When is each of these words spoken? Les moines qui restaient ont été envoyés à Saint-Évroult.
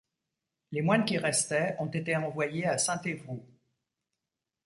Les 0.71 0.81
moines 0.81 1.05
qui 1.05 1.19
restaient 1.19 1.75
ont 1.77 1.85
été 1.85 2.15
envoyés 2.15 2.65
à 2.65 2.79
Saint-Évroult. 2.79 3.45